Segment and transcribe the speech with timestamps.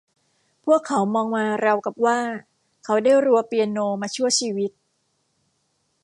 [0.65, 2.19] พวกเขามองมาราวกับว่า
[2.83, 4.71] เขาได้รัวเปียโนมาชั่วชีวิต